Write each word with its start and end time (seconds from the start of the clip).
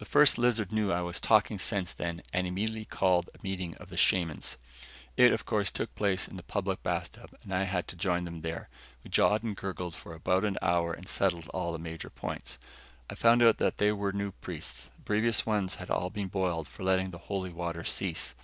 The 0.00 0.04
First 0.04 0.36
Lizard 0.36 0.72
knew 0.72 0.90
I 0.90 1.00
was 1.02 1.20
talking 1.20 1.56
sense 1.56 1.92
then 1.92 2.22
and 2.32 2.44
immediately 2.48 2.84
called 2.84 3.30
a 3.32 3.38
meeting 3.44 3.76
of 3.76 3.88
the 3.88 3.96
shamans. 3.96 4.56
It, 5.16 5.32
of 5.32 5.46
course, 5.46 5.70
took 5.70 5.94
place 5.94 6.26
in 6.26 6.34
the 6.34 6.42
public 6.42 6.82
bathtub 6.82 7.36
and 7.44 7.54
I 7.54 7.62
had 7.62 7.86
to 7.86 7.94
join 7.94 8.24
them 8.24 8.40
there. 8.40 8.68
We 9.04 9.10
jawed 9.10 9.44
and 9.44 9.54
gurgled 9.56 9.94
for 9.94 10.12
about 10.12 10.44
an 10.44 10.58
hour 10.60 10.92
and 10.92 11.06
settled 11.08 11.48
all 11.50 11.72
the 11.72 11.78
major 11.78 12.10
points. 12.10 12.58
I 13.08 13.14
found 13.14 13.44
out 13.44 13.58
that 13.58 13.76
they 13.78 13.92
were 13.92 14.10
new 14.12 14.32
priests; 14.32 14.90
the 14.96 15.02
previous 15.02 15.46
ones 15.46 15.76
had 15.76 15.88
all 15.88 16.10
been 16.10 16.26
boiled 16.26 16.66
for 16.66 16.82
letting 16.82 17.12
the 17.12 17.18
Holy 17.30 17.50
Waters 17.52 17.92
cease. 17.92 18.34